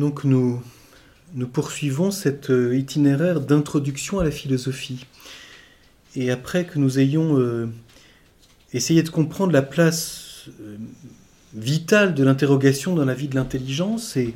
[0.00, 0.62] Donc nous,
[1.34, 5.04] nous poursuivons cet euh, itinéraire d'introduction à la philosophie.
[6.16, 7.66] Et après que nous ayons euh,
[8.72, 10.78] essayé de comprendre la place euh,
[11.52, 14.34] vitale de l'interrogation dans la vie de l'intelligence et,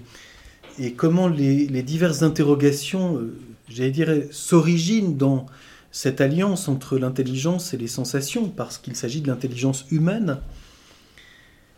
[0.96, 3.20] comment les diverses interrogations,
[3.68, 5.46] j'allais dire, s'originent dans
[5.92, 10.40] cette alliance entre l'intelligence et les sensations, parce qu'il s'agit de l'intelligence humaine,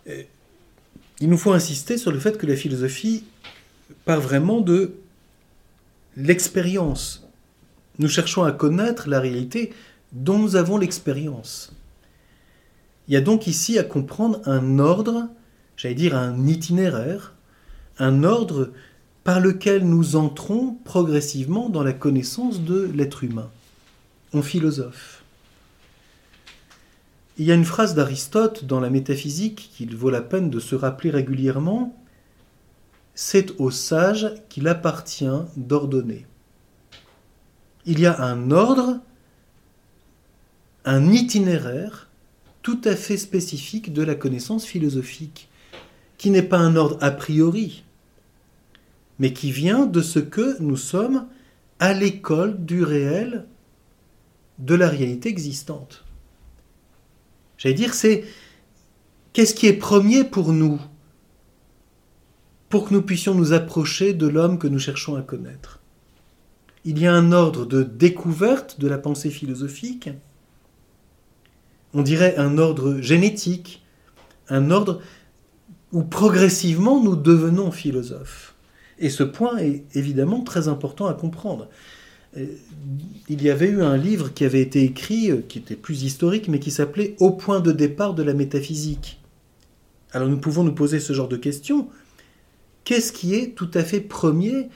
[0.06, 3.24] il nous faut insister sur le fait que la philosophie
[4.04, 4.94] part vraiment de
[6.16, 7.26] l'expérience.
[7.98, 9.72] Nous cherchons à connaître la réalité
[10.12, 11.72] dont nous avons l'expérience.
[13.08, 15.28] Il y a donc ici à comprendre un ordre,
[15.76, 17.34] j'allais dire un itinéraire,
[17.98, 18.72] un ordre
[19.24, 23.50] par lequel nous entrons progressivement dans la connaissance de l'être humain.
[24.32, 25.24] On philosophe.
[27.38, 30.74] Il y a une phrase d'Aristote dans la métaphysique qu'il vaut la peine de se
[30.74, 31.94] rappeler régulièrement
[33.16, 36.26] c'est au sage qu'il appartient d'ordonner.
[37.86, 39.00] Il y a un ordre,
[40.84, 42.10] un itinéraire
[42.62, 45.48] tout à fait spécifique de la connaissance philosophique,
[46.18, 47.84] qui n'est pas un ordre a priori,
[49.18, 51.26] mais qui vient de ce que nous sommes
[51.78, 53.46] à l'école du réel,
[54.58, 56.04] de la réalité existante.
[57.56, 58.24] J'allais dire, c'est
[59.32, 60.80] qu'est-ce qui est premier pour nous?
[62.68, 65.80] Pour que nous puissions nous approcher de l'homme que nous cherchons à connaître.
[66.84, 70.10] Il y a un ordre de découverte de la pensée philosophique,
[71.94, 73.82] on dirait un ordre génétique,
[74.48, 75.00] un ordre
[75.92, 78.54] où progressivement nous devenons philosophes.
[78.98, 81.68] Et ce point est évidemment très important à comprendre.
[82.36, 82.46] Euh,
[83.28, 86.48] il y avait eu un livre qui avait été écrit, euh, qui était plus historique,
[86.48, 89.20] mais qui s'appelait Au point de départ de la métaphysique.
[90.12, 91.88] Alors nous pouvons nous poser ce genre de questions
[92.86, 94.70] qu'est-ce qui est tout à fait premier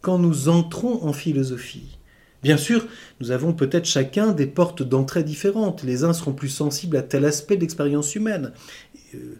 [0.00, 1.98] quand nous entrons en philosophie?
[2.42, 2.86] Bien sûr,
[3.20, 5.82] nous avons peut-être chacun des portes d'entrée différentes.
[5.82, 8.52] Les uns seront plus sensibles à tel aspect de l'expérience humaine.
[9.14, 9.34] Euh,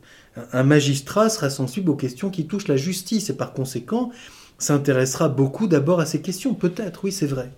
[0.53, 4.10] un magistrat sera sensible aux questions qui touchent la justice et par conséquent
[4.58, 6.54] s'intéressera beaucoup d'abord à ces questions.
[6.54, 7.53] Peut-être, oui, c'est vrai.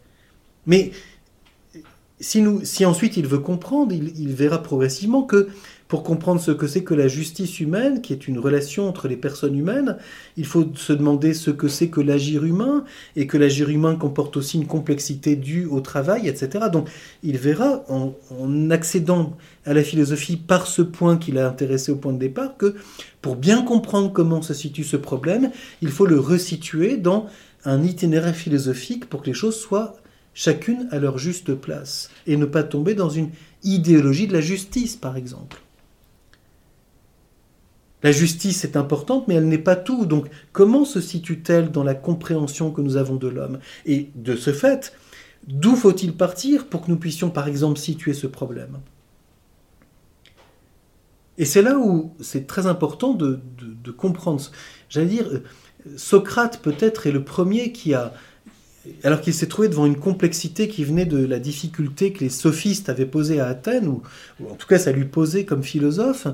[0.67, 0.91] Mais
[2.21, 5.49] si, nous, si ensuite il veut comprendre, il verra progressivement que
[5.89, 9.17] pour comprendre ce que c'est que la justice humaine, qui est une relation entre les
[9.17, 9.97] personnes humaines,
[10.37, 12.85] il faut se demander ce que c'est que l'agir humain,
[13.17, 16.67] et que l'agir humain comporte aussi une complexité due au travail, etc.
[16.71, 16.91] Donc
[17.23, 18.13] il verra, en,
[18.71, 19.35] accédant
[19.65, 22.75] à la philosophie par ce point qui l'a intéressé au point de départ, que
[23.23, 25.51] pour bien comprendre comment se situe ce problème,
[25.81, 27.27] il faut le resituer dans
[27.65, 29.97] un itinéraire philosophique pour que les choses soient
[30.35, 33.31] chacune à leur juste place, et ne pas tomber dans une
[33.65, 35.63] idéologie de la justice, par exemple.
[38.03, 40.07] La justice est importante, mais elle n'est pas tout.
[40.07, 43.59] Donc comment se situe-t-elle dans la compréhension que nous avons de l'homme?
[43.87, 44.93] Et de ce fait,
[45.47, 48.79] d'où faut-il partir pour que nous puissions, par exemple, situer ce problème?
[51.39, 53.41] Et c'est là où c'est très important de,
[53.97, 54.43] comprendre.
[54.89, 55.41] J'allais dire,
[55.97, 58.13] Socrate peut-être est le premier qui a
[59.05, 62.89] alors qu'il s'est trouvé devant une complexité qui venait de la difficulté que les sophistes
[62.89, 64.03] avaient posée à Athènes, ou,
[64.41, 66.27] ou en tout cas ça lui posait comme philosophe,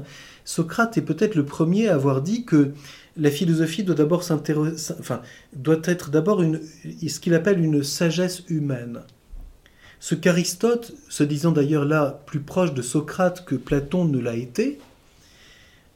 [0.44, 2.72] Socrate est peut-être le premier à avoir dit que
[3.16, 5.22] la philosophie doit d'abord enfin,
[5.54, 9.00] doit être d'abord ce qu'il appelle une sagesse humaine.
[10.00, 14.78] Ce qu'Aristote, se disant d'ailleurs là plus proche de Socrate que Platon ne l'a été,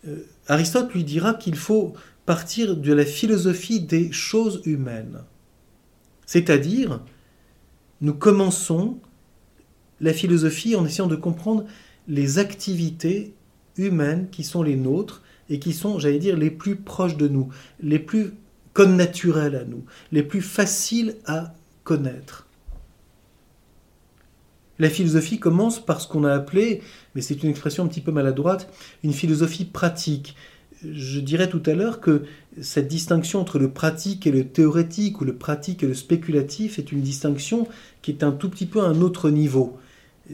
[0.06, 1.92] euh, Aristote lui dira qu'il faut
[2.24, 5.18] partir de la philosophie des choses humaines.
[6.24, 7.00] C'est-à-dire,
[8.00, 8.98] nous commençons
[10.00, 11.64] la philosophie en essayant de comprendre
[12.06, 13.34] les activités
[13.78, 17.48] humaines qui sont les nôtres et qui sont, j'allais dire, les plus proches de nous,
[17.80, 18.32] les plus
[18.72, 21.54] connaturelles à nous, les plus faciles à
[21.84, 22.46] connaître.
[24.78, 26.82] La philosophie commence par ce qu'on a appelé,
[27.14, 28.72] mais c'est une expression un petit peu maladroite,
[29.02, 30.36] une philosophie pratique.
[30.84, 32.22] Je dirais tout à l'heure que
[32.60, 36.92] cette distinction entre le pratique et le théorétique, ou le pratique et le spéculatif, est
[36.92, 37.66] une distinction
[38.02, 39.76] qui est un tout petit peu à un autre niveau.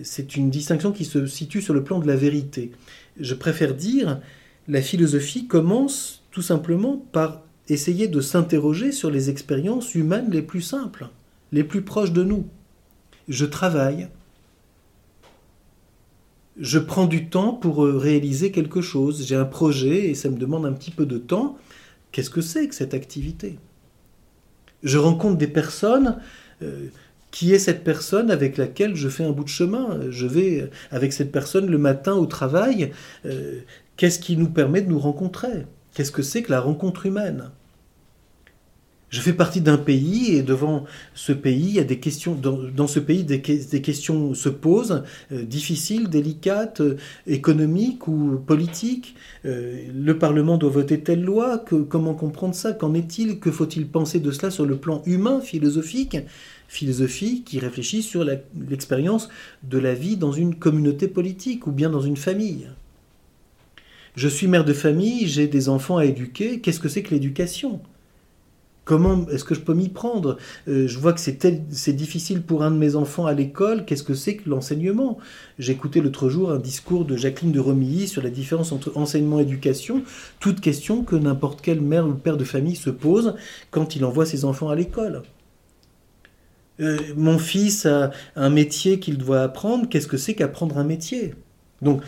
[0.03, 2.73] C'est une distinction qui se situe sur le plan de la vérité
[3.19, 4.21] je préfère dire,
[4.69, 10.63] la philosophie commence tout simplement par essayer de s'interroger sur les expériences humaines les plus
[10.63, 11.09] simples,
[11.53, 12.47] les plus proches de nous.
[13.29, 14.09] Je travaille,
[16.59, 20.37] je prends du temps pour euh, réaliser quelque chose, j'ai un projet et ça me
[20.37, 21.59] demande un petit peu de temps.
[22.13, 23.59] Qu'est-ce que c'est que cette activité?
[24.83, 26.19] Je rencontre des personnes.
[26.63, 26.89] Euh,
[27.35, 29.99] qui est cette personne avec laquelle je fais un bout de chemin?
[30.09, 32.93] Je vais avec cette personne le matin au travail.
[33.27, 33.59] Euh,
[33.97, 35.67] qu'est-ce qui nous permet de nous rencontrer?
[35.95, 37.51] Qu'est-ce que c'est que la rencontre humaine?
[39.11, 40.85] Je fais partie d'un pays et devant
[41.15, 42.37] ce pays, il y a des questions.
[42.37, 45.03] Dans, ce pays, des, questions se posent,
[45.33, 46.97] euh, difficiles, délicates, euh,
[47.27, 49.17] économiques ou politiques.
[49.43, 51.65] Le Parlement doit voter telle loi.
[51.89, 52.73] Comment comprendre ça?
[52.73, 53.41] Qu'en est-il?
[53.41, 56.17] Que faut-il penser de cela sur le plan humain, philosophique?
[56.75, 59.29] Philosophie qui réfléchit sur l'expérience
[59.63, 62.67] de la vie dans une communauté politique ou bien dans une famille.
[64.17, 66.61] Je suis mère de famille, j'ai des enfants à éduquer.
[66.61, 67.81] Qu'est-ce que c'est que l'éducation?
[68.85, 70.37] Comment est-ce que je peux m'y prendre?
[70.67, 73.85] Euh, Je vois que c'est difficile pour un de mes enfants à l'école.
[73.85, 75.19] Qu'est-ce que c'est que l'enseignement?
[75.61, 79.43] J'écoutais l'autre jour un discours de Jacqueline de Romilly sur la différence entre enseignement et
[79.43, 80.03] éducation.
[80.41, 83.37] Toute question que n'importe quelle mère ou père de famille se pose
[83.71, 85.23] quand il envoie ses enfants à l'école.
[86.81, 89.89] Euh, mon fils a un métier qu'il doit apprendre.
[89.89, 91.35] Qu'est-ce que c'est qu'apprendre un métier?
[91.83, 92.03] Donc,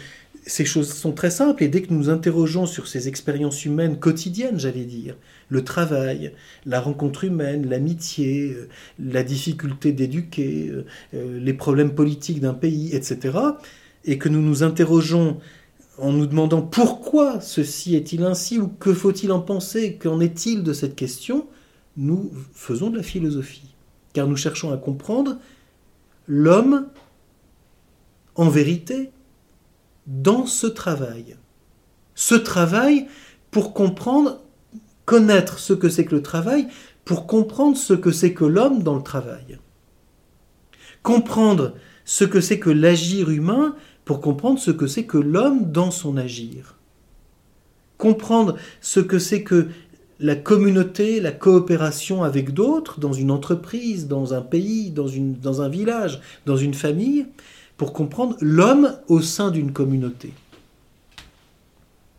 [0.47, 3.99] ces choses sont très simples et dès que nous nous interrogeons sur ces expériences humaines
[3.99, 5.17] quotidiennes, j'allais dire,
[5.49, 6.33] le travail,
[6.65, 8.69] la rencontre humaine, l'amitié, euh,
[8.99, 10.73] la difficulté d'éduquer,
[11.15, 13.39] euh, les problèmes politiques d'un pays, etc.,
[14.05, 15.39] et que nous nous interrogeons
[15.99, 20.73] en nous demandant pourquoi ceci est-il ainsi ou que faut-il en penser, qu'en est-il de
[20.73, 21.47] cette question,
[21.97, 23.75] nous faisons de la philosophie,
[24.17, 25.37] car nous cherchons à comprendre
[26.27, 26.87] l'homme
[28.35, 29.11] en vérité
[30.07, 31.37] dans ce travail.
[32.15, 33.09] Ce travail
[33.51, 34.41] pour comprendre,
[35.05, 36.67] connaître ce que c'est que le travail,
[37.05, 39.59] pour comprendre ce que c'est que l'homme dans le travail.
[41.03, 41.75] Comprendre
[42.07, 43.77] ce que c'est que l'agir humain
[44.07, 46.77] pour comprendre ce que c'est que l'homme dans son agir.
[47.99, 49.69] Comprendre ce que c'est que
[50.19, 55.69] la communauté, la coopération avec d'autres, dans une entreprise, dans un pays, dans, une, un
[55.69, 57.27] village, dans une famille,
[57.77, 60.33] pour comprendre l'homme au sein d'une communauté.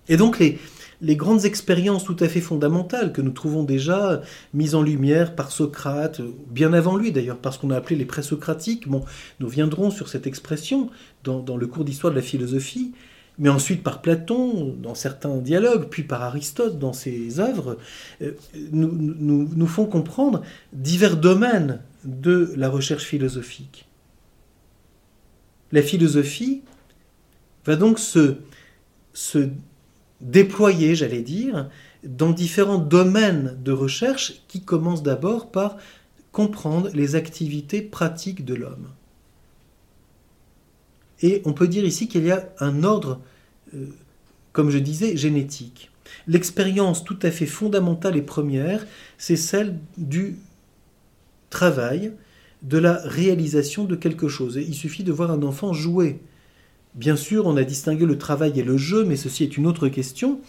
[0.10, 0.60] Et donc les,
[1.02, 4.22] les grandes expériences tout à fait fondamentales que nous trouvons déjà
[4.54, 8.88] mises en lumière par Socrate, bien avant lui d'ailleurs, parce qu'on a appelé les présocratiques,
[8.88, 9.04] bon,
[9.40, 10.90] nous viendrons sur cette expression
[11.24, 12.94] dans, dans le cours d'histoire de la philosophie,
[13.40, 17.78] mais ensuite par Platon dans certains dialogues, puis par Aristote dans ses œuvres,
[18.22, 18.32] euh,
[18.72, 20.42] nous, nous, font comprendre
[20.74, 23.86] divers domaines de la recherche philosophique.
[25.72, 26.62] La philosophie
[27.66, 28.38] va donc se
[30.22, 31.70] déployer, j'allais dire,
[32.04, 35.78] dans différents domaines de recherche qui commencent d'abord par
[36.32, 38.88] comprendre les activités pratiques de l'homme.
[41.22, 43.20] Et on peut dire ici qu'il y a un ordre,
[43.74, 43.88] euh,
[44.54, 45.92] comme je disais, génétique.
[46.28, 48.86] L'expérience tout à fait fondamentale et première,
[49.18, 50.38] c'est celle du
[51.50, 52.14] travail,
[52.64, 54.56] de la réalisation de quelque chose.
[54.56, 56.20] Il suffit de voir un enfant jouer.
[56.96, 59.88] Bien sûr, on a distingué le travail et le jeu, mais ceci est une autre
[59.88, 60.40] question.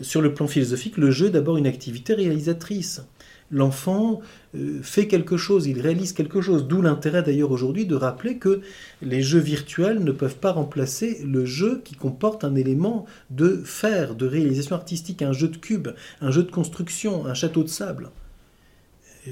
[0.00, 3.02] Sur le plan philosophique, le jeu est d'abord une activité réalisatrice.
[3.50, 4.20] L'enfant
[4.56, 8.60] euh, fait quelque chose, il réalise quelque chose, d'où l'intérêt d'ailleurs aujourd'hui de rappeler que
[9.02, 14.14] les jeux virtuels ne peuvent pas remplacer le jeu qui comporte un élément de faire,
[14.14, 15.88] de réalisation artistique, un jeu de cube,
[16.20, 18.10] un jeu de construction, un château de sable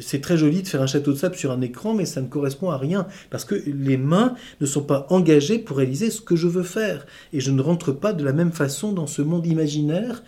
[0.01, 2.27] c'est très joli de faire un château de sable sur un écran, mais ça ne
[2.27, 6.37] correspond à rien, parce que les mains ne sont pas engagées pour réaliser ce que
[6.37, 7.07] je veux faire.
[7.33, 10.23] Et je ne rentre pas de la même façon dans ce monde imaginaire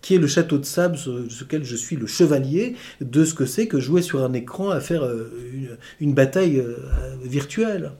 [0.00, 3.46] qui est le château de sable sur lequel je suis le chevalier de ce que
[3.46, 6.76] c'est que jouer sur un écran à faire euh, une, bataille euh,
[7.22, 7.92] virtuelle.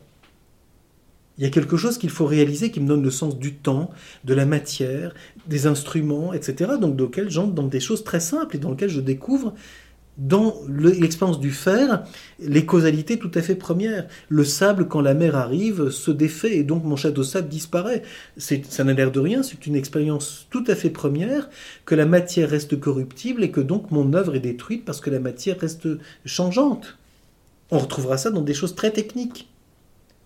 [1.38, 3.90] Il y a quelque chose qu'il faut réaliser qui me donne le sens du temps,
[4.24, 5.14] de la matière,
[5.46, 6.72] des instruments, etc.
[6.80, 9.54] Donc dans lequel j'entre dans des choses très simples et dans lesquelles je découvre
[10.20, 12.04] dans l'expérience du fer,
[12.40, 14.06] les causalités tout à fait premières.
[14.28, 18.02] Le sable, quand la mer arrive, se défait et donc mon château sable disparaît.
[18.36, 21.48] Ça n'a l'air de rien, c'est une expérience tout à fait première,
[21.86, 25.20] que la matière reste corruptible et que donc mon œuvre est détruite parce que la
[25.20, 25.88] matière reste
[26.26, 26.98] changeante.
[27.70, 29.48] On retrouvera ça dans des choses très techniques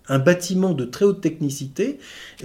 [0.08, 1.98] un bâtiment de très haute technicité,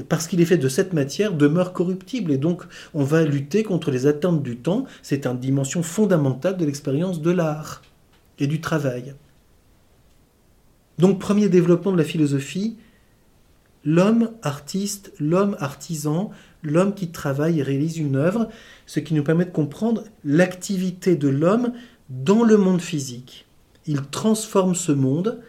[0.07, 2.31] parce qu'il est fait de cette matière, demeure corruptible.
[2.31, 2.63] Et donc,
[2.93, 4.85] on va lutter contre les attentes du temps.
[5.01, 7.81] C'est une dimension fondamentale de l'expérience de l'art
[8.39, 9.13] et du travail.
[10.97, 12.77] Donc, premier développement de la philosophie,
[13.83, 16.31] l'homme artiste, l'homme artisan,
[16.63, 18.49] l'homme qui travaille et réalise une œuvre,
[18.85, 21.73] ce qui nous permet de comprendre l'activité de l'homme
[22.09, 23.45] dans le monde physique.
[23.85, 25.41] Il transforme ce monde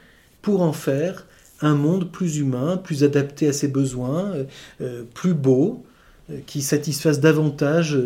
[0.42, 1.26] pour en faire
[1.62, 4.44] un monde plus humain, plus adapté à ses besoins, euh,
[4.80, 5.84] euh, plus beau,
[6.30, 7.98] euh, qui satisfasse davantage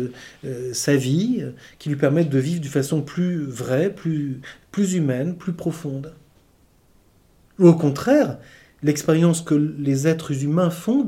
[0.73, 1.43] sa vie,
[1.79, 6.13] qui lui permette de vivre d'une façon plus vraie, plus, plus humaine, plus profonde.
[7.59, 8.37] Ou au contraire,
[8.83, 11.07] l'expérience que les êtres humains font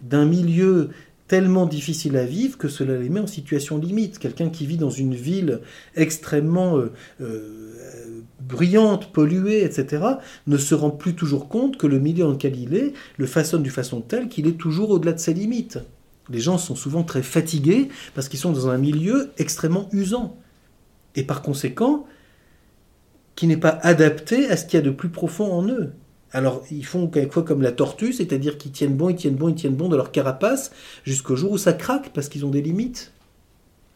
[0.00, 0.90] d'un milieu
[1.28, 4.18] tellement difficile à vivre que cela les met en situation limite.
[4.18, 5.60] Quelqu'un qui vit dans une ville
[5.94, 10.04] extrêmement euh, euh, bruyante, polluée, etc.,
[10.46, 13.62] ne se rend plus toujours compte que le milieu dans lequel il est le façonne
[13.62, 15.78] d'une façon telle qu'il est toujours au-delà de ses limites.
[16.30, 20.36] Les gens sont souvent très fatigués parce qu'ils sont dans un milieu extrêmement usant.
[21.14, 22.06] Et par conséquent,
[23.36, 25.92] qui n'est pas adapté à ce qu'il y a de plus profond en eux.
[26.32, 29.54] Alors, ils font quelquefois comme la tortue, c'est-à-dire qu'ils tiennent bon, ils tiennent bon, ils
[29.54, 30.72] tiennent bon de leur carapace
[31.04, 33.12] jusqu'au jour où ça craque parce qu'ils ont des limites.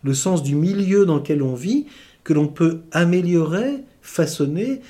[0.03, 1.87] Le sens du milieu dans lequel on vit,
[2.25, 4.81] que l'on peut améliorer, façonner,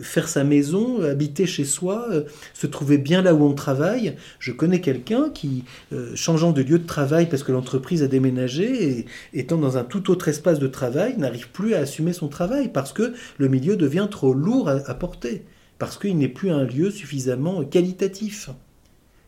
[0.00, 2.22] faire sa maison, habiter chez soi, euh,
[2.54, 4.14] se trouver bien là où on travaille.
[4.38, 8.98] Je connais quelqu'un qui, euh, changeant de lieu de travail parce que l'entreprise a déménagé
[8.98, 12.70] et étant dans un tout autre espace de travail, n'arrive plus à assumer son travail
[12.72, 15.42] parce que le milieu devient trop lourd à porter
[15.82, 18.50] parce qu'il n'est plus un lieu suffisamment qualitatif.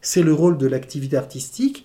[0.02, 1.84] C'est le rôle de l'activité artistique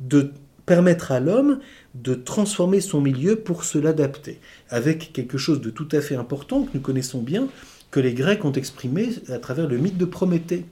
[0.00, 0.32] de
[0.66, 1.60] permettre à l'homme
[1.94, 4.40] de transformer son milieu pour se l'adapter,
[4.70, 7.46] avec quelque chose de tout à fait important que nous connaissons bien,
[7.92, 10.66] que les Grecs ont exprimé à travers le mythe de Prométhée.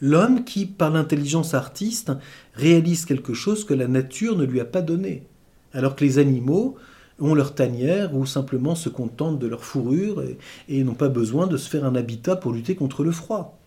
[0.00, 2.10] L'homme qui, par l'intelligence artiste,
[2.54, 5.28] réalise quelque chose que la nature ne lui a pas donné,
[5.72, 6.74] alors que les animaux
[7.20, 10.22] ont leur tanière ou simplement se contentent de leur fourrure
[10.68, 13.58] et, n'ont pas besoin de se faire un habitat pour lutter contre le froid.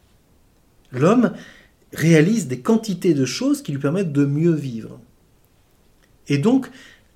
[0.91, 1.33] L'homme
[1.93, 4.99] réalise des quantités de choses qui lui permettent de mieux vivre.
[6.27, 6.69] Et donc,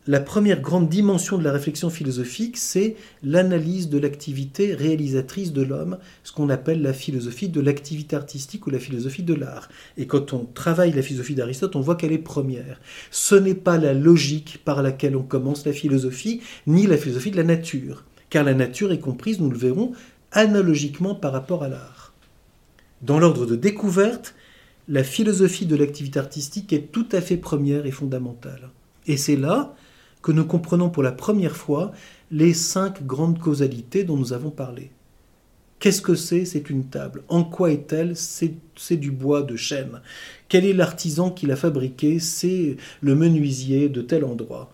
[0.07, 5.97] la première grande dimension de la réflexion philosophique, c'est l'analyse de l'activité réalisatrice de l'homme,
[6.23, 9.67] ce qu'on appelle la philosophie de l'activité artistique ou la philosophie de l'art.
[9.97, 12.79] Et quand on travaille la philosophie d'Aristote, on voit qu'elle est première.
[13.09, 17.37] Ce n'est pas la logique par laquelle on commence la philosophie, ni la philosophie de
[17.37, 19.93] la nature, car la nature est comprise, nous le verrons,
[20.31, 22.13] analogiquement par rapport à l'art.
[23.01, 24.35] Dans l'ordre de découverte,
[24.87, 28.69] la philosophie de l'activité artistique est tout à fait première et fondamentale.
[29.07, 29.75] Et c'est là
[30.25, 31.91] que nous comprenons pour la première fois
[32.31, 34.89] les cinq grandes causalités dont nous avons parlé.
[35.77, 36.45] Qu'est-ce que c'est?
[36.45, 37.21] C'est une table.
[37.27, 38.15] En quoi est-elle?
[38.15, 40.01] C'est du bois de chêne.
[40.49, 44.71] Quel est l'artisan qui l'a fabriquée C'est le menuisier de tel endroit.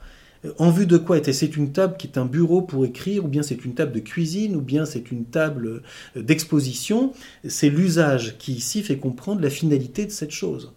[0.58, 3.28] En vue de quoi était C'est une table qui est un bureau pour écrire, ou
[3.28, 5.82] bien c'est une table de cuisine, ou bien c'est une table
[6.16, 7.12] d'exposition?
[7.46, 10.72] C'est l'usage qui ici fait comprendre la finalité de cette chose.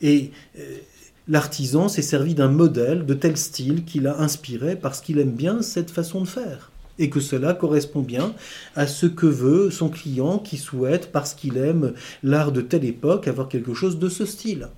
[0.00, 0.78] Et euh,
[1.28, 5.62] l'artisan s'est servi d'un modèle de tel style qu'il a inspiré parce qu'il aime bien
[5.62, 8.34] cette façon de faire et que cela correspond bien
[8.76, 13.28] à ce que veut son client qui souhaite, parce qu'il aime l'art de telle époque,
[13.28, 14.68] avoir quelque chose de ce style.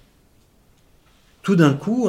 [1.42, 2.08] Tout d'un coup,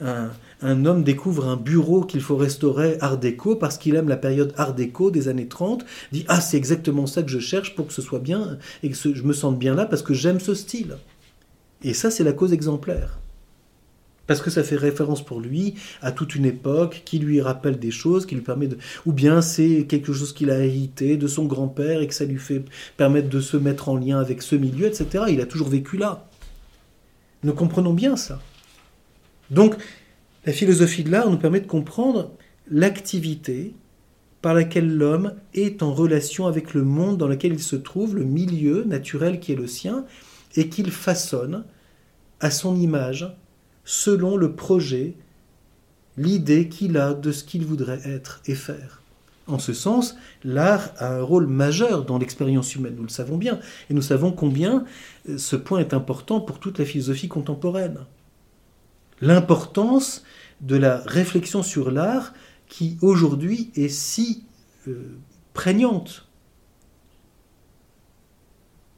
[0.00, 4.52] un, homme découvre un bureau qu'il faut restaurer art déco parce qu'il aime la période
[4.56, 7.94] art déco des années 30, dit Ah, c'est exactement ça que je cherche pour que
[7.94, 10.98] ce soit bien et que je me sente bien là parce que j'aime ce style.
[11.82, 13.18] Et ça, c'est la cause exemplaire
[14.26, 17.90] parce que ça fait référence pour lui à toute une époque qui lui rappelle des
[17.90, 18.78] choses, qui lui permet de...
[19.06, 22.38] Ou bien c'est quelque chose qu'il a hérité de son grand-père et que ça lui
[22.38, 22.64] fait
[22.96, 25.24] permettre de se mettre en lien avec ce milieu, etc.
[25.28, 26.28] Il a toujours vécu là.
[27.42, 28.40] Nous comprenons bien ça.
[29.50, 29.76] Donc,
[30.44, 32.32] la philosophie de l'art nous permet de comprendre
[32.70, 33.74] l'activité
[34.42, 38.24] par laquelle l'homme est en relation avec le monde dans lequel il se trouve, le
[38.24, 40.04] milieu naturel qui est le sien,
[40.56, 41.64] et qu'il façonne
[42.40, 43.36] à son image,
[43.86, 45.14] selon le projet,
[46.18, 49.00] l'idée qu'il a de ce qu'il voudrait être et faire.
[49.46, 53.60] En ce sens, l'art a un rôle majeur dans l'expérience humaine, nous le savons bien,
[53.88, 54.84] et nous savons combien
[55.28, 58.00] euh, ce point est important pour toute la philosophie contemporaine.
[59.20, 60.24] L'importance
[60.60, 62.34] de la réflexion sur l'art
[62.66, 64.42] qui aujourd'hui est si
[64.88, 65.16] euh,
[65.54, 66.26] prégnante.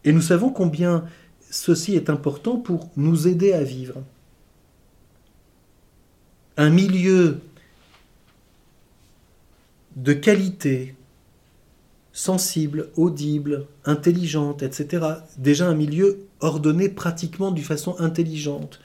[0.05, 1.05] Et nous savons combien
[1.51, 4.03] ceci est important pour nous aider à vivre
[6.59, 7.39] un milieu
[9.95, 10.97] de qualité,
[12.13, 15.07] sensible, audible, intelligente, etc.
[15.39, 18.81] Déjà un milieu ordonné pratiquement d'une façon intelligente,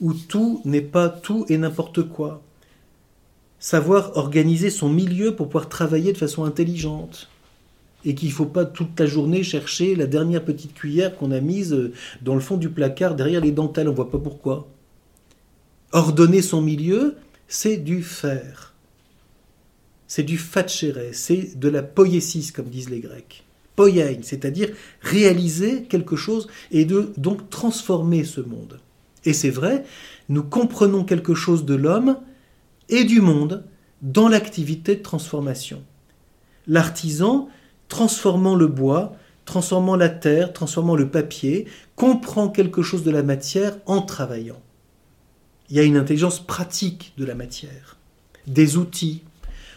[0.00, 2.40] où tout n'est pas tout et n'importe quoi.
[3.58, 7.28] Savoir organiser son milieu pour pouvoir travailler de façon intelligente.
[8.06, 11.40] Et qu'il ne faut pas toute la journée chercher la dernière petite cuillère qu'on a
[11.40, 11.90] mise
[12.22, 14.66] dans le fond du placard derrière les dentelles, on ne voit pas pourquoi.
[15.92, 17.16] Ordonner son milieu,
[17.46, 18.74] c'est du faire.
[20.06, 23.44] C'est du facere, c'est de la poiesis, comme disent les Grecs.
[23.74, 28.80] Poiein, c'est-à-dire réaliser quelque chose et de donc transformer ce monde.
[29.24, 29.84] Et c'est vrai,
[30.28, 32.18] nous comprenons quelque chose de l'homme
[32.88, 33.64] et du monde
[34.02, 35.82] dans l'activité de transformation.
[36.66, 37.48] L'artisan,
[37.88, 39.16] transformant le bois,
[39.46, 41.66] transformant la terre, transformant le papier,
[41.96, 44.60] comprend quelque chose de la matière en travaillant.
[45.70, 47.96] Il y a une intelligence pratique de la matière,
[48.46, 49.22] des outils.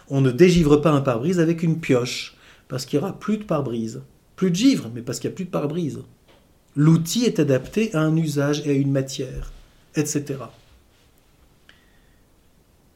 [0.10, 3.44] On ne dégivre pas un pare-brise avec une pioche, parce qu'il n'y aura plus de
[3.44, 4.02] pare-brise.
[4.36, 6.00] Plus de givre, mais parce qu'il n'y a plus de pare-brise.
[6.76, 9.52] L'outil est adapté à un usage et à une matière,
[9.96, 10.36] etc.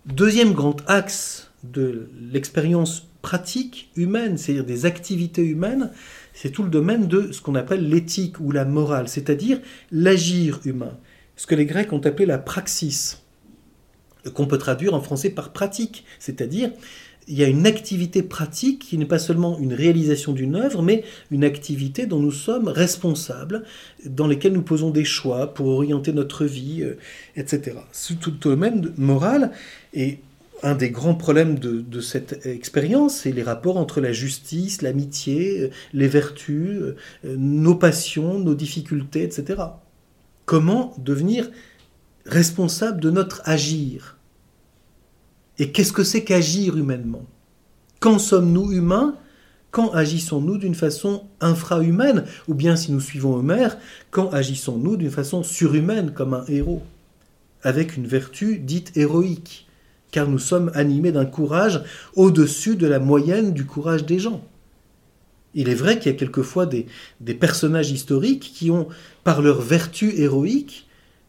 [0.05, 5.91] Deuxième grand axe de l'expérience pratique humaine, c'est-à-dire des activités humaines,
[6.33, 9.59] c'est tout le domaine de ce qu'on appelle l'éthique ou la morale, c'est-à-dire
[9.91, 10.95] l'agir humain,
[11.35, 13.21] ce que les Grecs ont appelé la praxis,
[14.33, 16.71] qu'on peut traduire en français par pratique, c'est-à-dire
[17.27, 21.03] il y a une activité pratique qui n'est pas seulement une réalisation d'une œuvre, mais
[21.31, 23.63] une activité dont nous sommes responsables,
[24.05, 26.97] dans lesquelles nous posons des choix pour orienter notre vie, euh,
[27.35, 27.77] etc.
[28.21, 29.51] Tout le domaine moral
[29.93, 30.19] et
[30.63, 35.69] un des grands problèmes de, cette expérience, c'est les rapports entre la justice, l'amitié, euh,
[35.93, 39.61] les vertus, euh, nos passions, nos difficultés, etc.
[40.45, 41.49] Comment devenir
[42.25, 44.17] responsable de notre agir?
[45.57, 47.25] Et qu'est-ce que c'est qu'agir humainement?
[47.99, 49.15] Quand sommes-nous humains?
[49.71, 52.25] Quand agissons-nous d'une façon infrahumaine?
[52.47, 53.77] Ou bien si nous suivons Homère,
[54.11, 56.83] quand agissons-nous d'une façon surhumaine comme un héros?
[57.61, 59.65] Avec une vertu dite héroïque
[60.15, 61.83] car nous sommes animés d'un courage
[62.15, 64.41] au-dessus de la moyenne du courage des gens.
[65.55, 66.85] Il est vrai qu'il y a quelquefois des,
[67.33, 68.89] personnages historiques qui ont,
[69.23, 70.87] par leur vertu héroïque,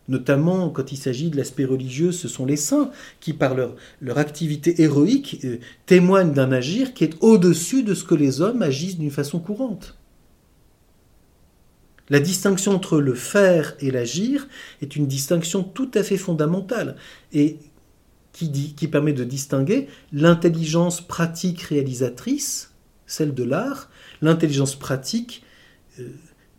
[0.09, 2.91] notamment quand il s'agit de l'aspect religieux, ce sont les saints
[3.21, 3.77] qui, par leur,
[4.19, 8.99] activité héroïque, euh, témoignent d'un agir qui est au-dessus de ce que les hommes agissent
[8.99, 9.97] d'une façon courante.
[12.09, 14.49] La distinction entre le faire et l'agir
[14.81, 16.97] est une distinction tout à fait fondamentale
[17.33, 17.59] et
[18.33, 22.75] qui permet de distinguer l'intelligence pratique réalisatrice,
[23.07, 23.89] celle de l'art,
[24.23, 25.43] l'intelligence pratique
[25.99, 26.09] euh,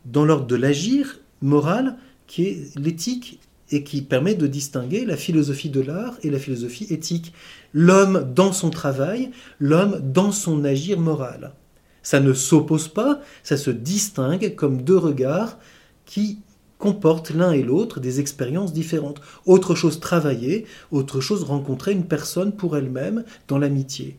[0.05, 3.39] dans l'ordre de l'agir moral, qui est l'éthique
[3.71, 7.33] et qui permet de distinguer la philosophie de l'art et la philosophie éthique.
[7.73, 11.53] L'homme dans son travail, l'homme dans son agir moral.
[12.01, 15.57] Ça ne s'oppose pas, ça se distingue comme deux regards
[16.05, 16.39] qui
[16.77, 19.19] comportent l'un et l'autre des expériences différentes.
[19.45, 24.17] Autre chose travailler, autre chose rencontrer une personne pour elle-même dans l'amitié.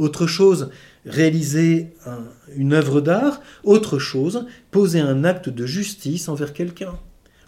[0.00, 0.70] Autre chose
[1.04, 1.88] réaliser
[2.56, 6.98] une œuvre d'art, autre chose poser un acte de justice envers quelqu'un.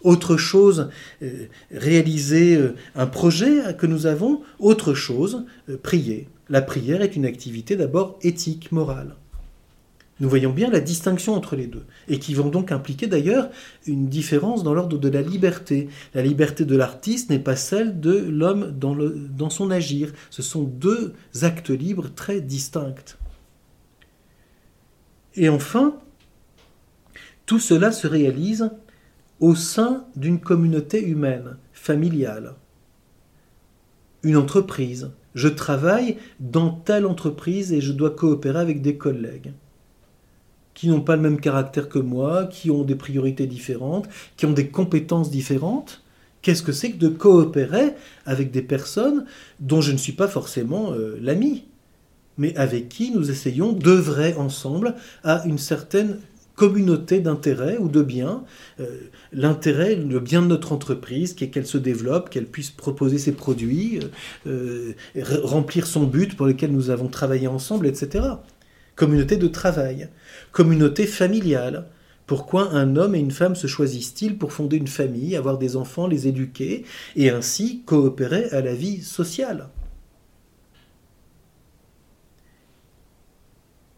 [0.03, 0.89] Autre chose,
[1.23, 6.27] euh, réaliser euh, un projet que nous avons, autre chose, euh, prier.
[6.47, 9.15] La prière est une activité d'abord éthique, morale.
[10.23, 13.49] Nous voyons bien la distinction entre les deux, et qui vont donc impliquer d'ailleurs
[13.85, 15.89] une différence dans l'ordre de la liberté.
[16.13, 20.13] La liberté de l'artiste n'est pas celle de l'homme dans, son agir.
[20.29, 23.17] Ce sont deux actes libres très distincts.
[25.35, 25.99] Et enfin,
[27.45, 28.71] tout cela se réalise
[29.41, 32.53] au sein d'une communauté humaine, familiale.
[34.23, 35.11] Une entreprise.
[35.35, 39.51] Je travaille dans telle entreprise et je dois coopérer avec des collègues
[40.73, 44.07] qui n'ont pas le même caractère que moi, qui ont des priorités différentes,
[44.37, 46.01] qui ont des compétences différentes.
[46.41, 47.93] Qu'est-ce que c'est que de coopérer
[48.25, 49.25] avec des personnes
[49.59, 51.65] dont je ne suis pas forcément euh, l'ami,
[52.37, 56.19] mais avec qui nous essayons d'œuvrer ensemble à une certaine
[56.55, 58.43] communauté d'intérêts ou de biens.
[58.79, 58.99] Euh,
[59.31, 63.31] l'intérêt, le bien de notre entreprise, qui est qu'elle se développe, qu'elle puisse proposer ses
[63.31, 63.99] produits,
[64.45, 68.33] euh, remplir son but pour lequel nous avons travaillé ensemble, etc
[68.95, 70.09] communauté de travail,
[70.51, 71.87] communauté familiale.
[72.25, 76.07] Pourquoi un homme et une femme se choisissent-ils pour fonder une famille, avoir des enfants,
[76.07, 79.69] les éduquer, et ainsi coopérer à la vie sociale?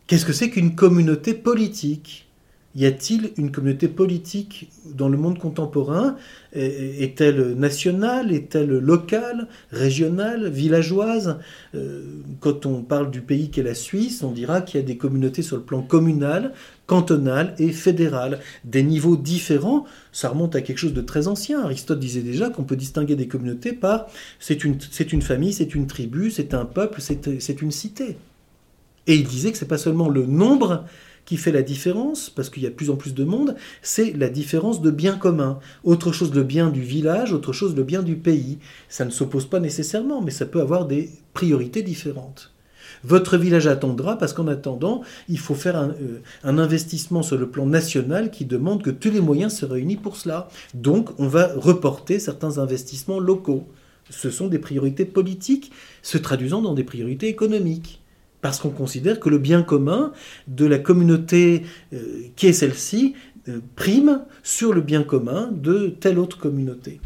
[0.07, 2.27] Qu'est-ce que c'est qu'une communauté politique?
[2.75, 6.17] Y a-t-il une communauté politique dans le monde contemporain?
[6.53, 8.33] Est-elle nationale?
[8.33, 9.47] Est-elle locale?
[9.71, 10.49] Régionale?
[10.49, 11.37] Villageoise?
[11.73, 12.01] Euh,
[12.41, 15.41] Quand on parle du pays qu'est la Suisse, on dira qu'il y a des communautés
[15.41, 16.53] sur le plan communal,
[16.85, 18.39] cantonal et fédéral.
[18.65, 21.61] Des niveaux différents, ça remonte à quelque chose de très ancien.
[21.61, 24.07] Aristote disait déjà qu'on peut distinguer des communautés par
[24.39, 24.75] c'est une,
[25.21, 28.17] famille, c'est une tribu, c'est un peuple, c'est une cité.
[29.07, 30.85] Et il disait que c'est pas seulement le nombre
[31.25, 34.15] qui fait la différence, parce qu'il y a de plus en plus de monde, c'est
[34.15, 35.59] la différence de bien commun.
[35.83, 38.59] Autre chose le bien du village, autre chose le bien du pays.
[38.89, 42.51] Ça ne s'oppose pas nécessairement, mais ça peut avoir des priorités différentes.
[43.03, 47.49] Votre village attendra parce qu'en attendant, il faut faire un, euh, un, investissement sur le
[47.49, 50.47] plan national qui demande que tous les moyens se réunissent pour cela.
[50.73, 53.67] Donc, on va reporter certains investissements locaux.
[54.09, 55.71] Ce sont des priorités politiques
[56.03, 58.01] se traduisant dans des priorités économiques
[58.45, 60.11] Parce qu'on considère que le bien commun
[60.45, 63.15] de la communauté euh, qui est celle-ci
[63.49, 67.01] euh, prime sur le bien commun de telle autre communauté.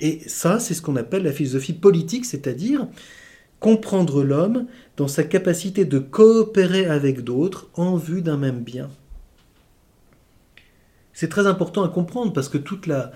[0.00, 2.88] Et ça, c'est ce qu'on appelle la philosophie politique, c'est-à-dire
[3.60, 8.90] comprendre l'homme dans sa capacité de coopérer avec d'autres en vue d'un même bien.
[11.12, 13.12] C'est très important à comprendre parce que toute la,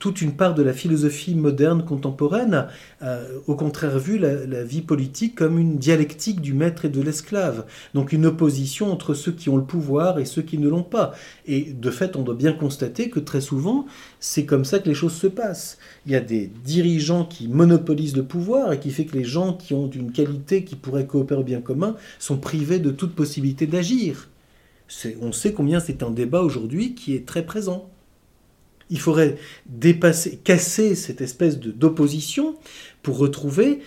[0.00, 2.66] toute une part de la philosophie moderne contemporaine
[3.00, 7.64] a, au contraire vu la, vie politique comme une dialectique du maître et de l'esclave,
[7.94, 11.12] donc une opposition entre ceux qui ont le pouvoir et ceux qui ne l'ont pas.
[11.46, 13.86] Et de fait, on doit bien constater que très souvent,
[14.18, 15.78] c'est comme ça que les choses se passent.
[16.06, 19.52] Il y a des dirigeants qui monopolisent le pouvoir et qui fait que les gens
[19.52, 23.66] qui ont une qualité qui pourrait coopérer au bien commun sont privés de toute possibilité
[23.66, 24.28] d'agir.
[25.22, 27.88] On sait combien c'est un débat aujourd'hui qui est très présent.
[28.90, 32.56] Il faudrait dépasser, casser cette espèce d'opposition
[33.02, 33.80] pour retrouver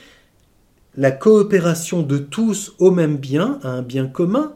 [0.96, 4.54] la coopération de tous au même bien, à un bien commun,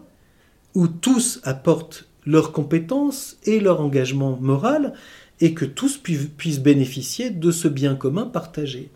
[0.74, 4.94] où tous apportent leurs compétences et leur engagement moral,
[5.40, 8.90] et que tous puissent bénéficier de ce bien commun partagé.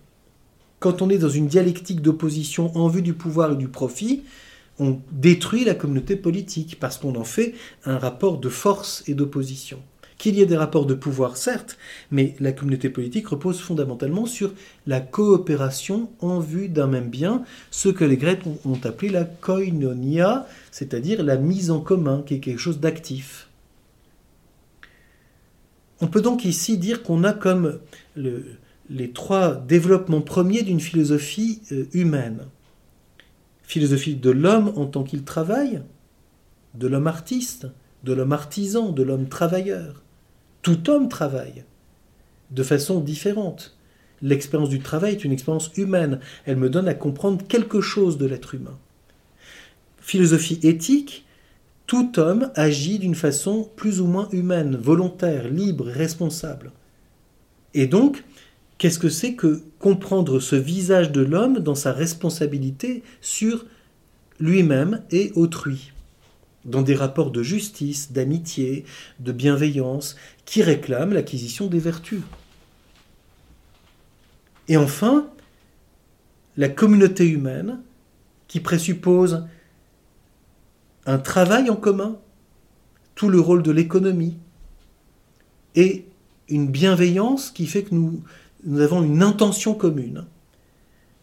[0.79, 4.23] Quand on est dans une dialectique d'opposition en vue du pouvoir et du profit,
[4.79, 7.53] on détruit la communauté politique parce qu'on en fait
[7.85, 9.79] un rapport de force et d'opposition.
[10.21, 11.79] Qu'il y ait des rapports de pouvoir, certes,
[12.11, 14.53] mais la communauté politique repose fondamentalement sur
[14.85, 20.47] la coopération en vue d'un même bien, ce que les Grecs ont appelé la koinonia,
[20.69, 23.49] c'est-à-dire la mise en commun, qui est quelque chose d'actif.
[26.01, 27.79] On peut donc ici dire qu'on a comme
[28.15, 32.45] les trois développements premiers d'une philosophie euh, humaine.
[33.63, 35.81] Philosophie de l'homme en tant qu'il travaille,
[36.75, 37.65] de l'homme artiste,
[38.03, 40.03] de l'homme artisan, de l'homme travailleur.
[40.61, 41.63] Tout homme travaille
[42.51, 43.77] de façon différente.
[44.21, 46.19] L'expérience du travail est une expérience humaine.
[46.45, 48.77] Elle me donne à comprendre quelque chose de l'être humain.
[49.99, 51.25] Philosophie éthique,
[51.87, 56.71] tout homme agit d'une façon plus ou moins humaine, volontaire, libre, responsable.
[57.73, 58.23] Et donc,
[58.77, 63.65] qu'est-ce que c'est que comprendre ce visage de l'homme dans sa responsabilité sur
[64.39, 65.91] lui-même et autrui?
[66.65, 68.85] Dans des rapports de justice, d'amitié,
[69.19, 72.21] de bienveillance, qui réclament l'acquisition des vertus.
[74.67, 75.27] Et enfin,
[76.57, 77.81] la communauté humaine,
[78.47, 79.45] qui présuppose
[81.05, 82.17] un travail en commun,
[83.15, 84.37] tout le rôle de l'économie,
[85.75, 86.05] et
[86.49, 88.21] une bienveillance qui fait que nous,
[88.79, 90.25] avons une intention commune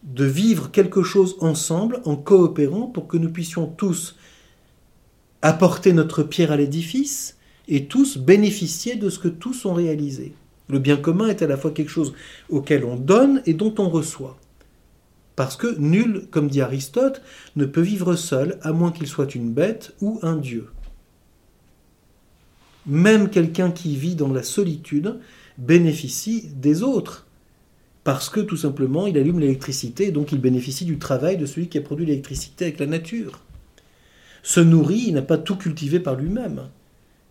[0.03, 4.15] de vivre quelque chose ensemble en coopérant pour que nous puissions tous
[5.41, 10.33] apporter notre pierre à l'édifice et tous bénéficier de ce que tous ont réalisé.
[10.67, 12.13] Le bien commun est à la fois quelque chose
[12.49, 14.37] auquel on donne et dont on reçoit.
[15.35, 17.21] Parce que nul, comme dit Aristote,
[17.55, 20.67] ne peut vivre seul à moins qu'il soit une bête ou un dieu.
[22.85, 25.19] Même quelqu'un qui vit dans la solitude
[25.57, 27.27] bénéficie des autres,
[28.03, 31.77] parce que tout simplement il allume l'électricité donc il bénéficie du travail de celui qui
[31.77, 33.41] a produit l'électricité avec la nature
[34.43, 36.69] se nourrit, il n'a pas tout cultivé par lui-même.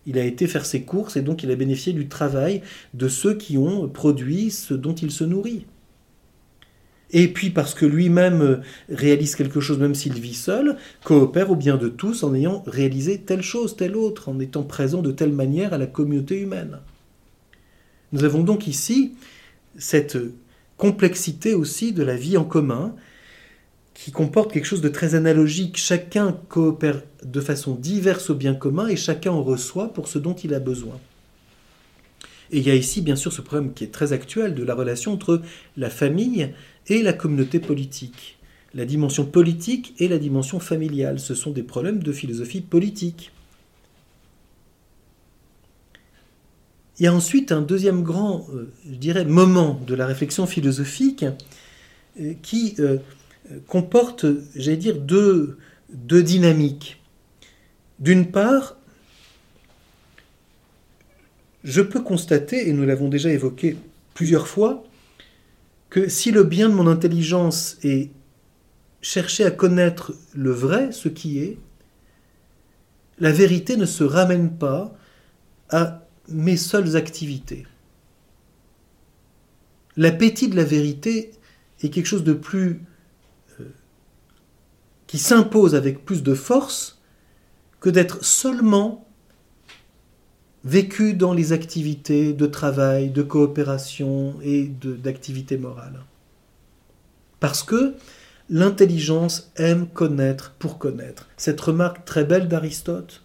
[0.07, 2.63] Il a été faire ses courses et donc il a bénéficié du travail
[2.95, 5.67] de ceux qui ont produit ce dont il se nourrit.
[7.11, 11.77] Et puis parce que lui-même réalise quelque chose même s'il vit seul, coopère au bien
[11.77, 15.73] de tous en ayant réalisé telle chose, telle autre, en étant présent de telle manière
[15.73, 16.79] à la communauté humaine.
[18.13, 19.15] Nous avons donc ici
[19.77, 20.19] cette
[20.77, 22.95] complexité aussi de la vie en commun,
[23.99, 25.77] qui comporte quelque chose de très analogique.
[25.77, 30.35] Chacun coopère de façon diverse au bien commun et chacun en reçoit pour ce dont
[30.35, 31.01] il a besoin.
[32.53, 34.75] Et il y a ici bien sûr ce problème qui est très actuel de la
[34.75, 35.43] relation entre
[35.77, 36.55] la famille
[36.87, 38.39] et la communauté politique.
[38.73, 43.33] La dimension politique et la dimension familiale, ce sont des problèmes de philosophie politique.
[47.01, 51.25] Il y a ensuite un deuxième grand, euh, je dirais, moment de la réflexion philosophique
[52.21, 52.99] euh, qui euh,
[53.67, 55.59] comporte, j'allais dire, deux,
[55.91, 57.03] deux dynamiques.
[57.99, 58.77] D'une part,
[61.65, 63.77] je peux constater, et nous l'avons déjà évoqué
[64.15, 64.85] plusieurs fois,
[65.91, 68.11] que si le bien de mon intelligence est
[69.01, 71.59] chercher à connaître le vrai, ce qui est,
[73.19, 74.97] la vérité ne se ramène pas
[75.71, 77.67] à mes seules activités.
[79.97, 81.33] L'appétit de la vérité
[81.83, 82.83] est quelque chose de plus
[85.09, 87.03] qui s'impose avec plus de force
[87.81, 89.09] que d'être seulement
[90.65, 96.05] vécu dans les activités de travail, de coopération et d'activité morale.
[97.41, 97.97] Parce que,
[98.51, 101.29] L'intelligence aime connaître pour connaître.
[101.37, 103.23] Cette remarque très belle d'Aristote.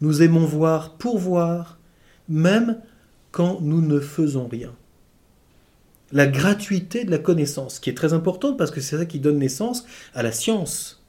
[0.00, 1.78] Nous aimons voir pour voir,
[2.28, 2.78] même
[3.32, 4.74] quand nous ne faisons rien.
[6.10, 9.38] La gratuité de la connaissance, qui est très importante parce que c'est ça qui donne
[9.38, 11.01] naissance à la science,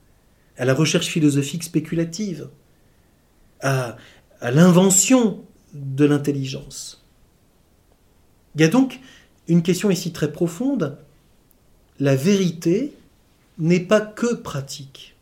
[0.57, 2.49] à la recherche philosophique spéculative,
[3.61, 3.97] à,
[4.41, 5.41] l'invention
[5.73, 7.03] de l'intelligence.
[8.55, 8.99] Il y a donc
[9.47, 10.97] une question ici très profonde.
[11.99, 12.93] La vérité
[13.57, 15.15] n'est pas que pratique.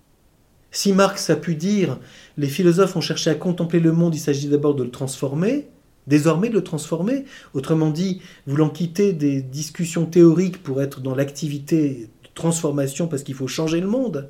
[0.71, 1.99] Si Marx a pu dire
[2.37, 5.67] les philosophes ont cherché à contempler le monde, il s'agit d'abord de le transformer,
[6.07, 12.09] désormais de le transformer, autrement dit, voulant quitter des discussions théoriques pour être dans l'activité
[12.23, 14.29] de transformation parce qu'il faut changer le monde,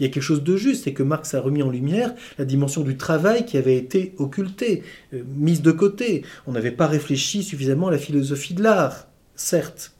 [0.00, 2.46] il y a quelque chose de juste, c'est que Marx a remis en lumière la
[2.46, 4.82] dimension du travail qui avait été occultée,
[5.12, 6.24] euh, mise de côté.
[6.46, 9.94] On n'avait pas réfléchi suffisamment à la philosophie de l'art, certes.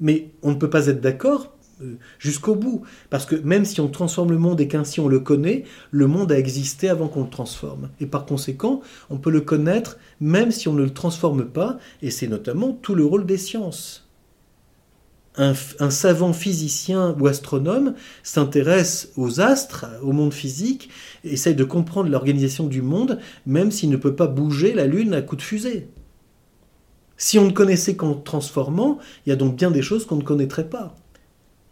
[0.00, 2.82] Mais on ne peut pas être d'accord euh, jusqu'au bout.
[3.10, 6.30] Parce que même si on transforme le monde et qu'ainsi on le connaît, le monde
[6.30, 7.90] a existé avant qu'on le transforme.
[7.98, 12.10] Et par conséquent, on peut le connaître même si on ne le transforme pas, et
[12.10, 14.05] c'est notamment tout le rôle des sciences.
[15.38, 20.88] Un, savant physicien ou astronome s'intéresse aux astres, au monde physique,
[21.24, 25.20] essaye de comprendre l'organisation du monde, même s'il ne peut pas bouger la Lune à
[25.20, 25.88] coup de fusée.
[27.18, 30.22] Si on ne connaissait qu'en transformant, il y a donc bien des choses qu'on ne
[30.22, 30.94] connaîtrait pas.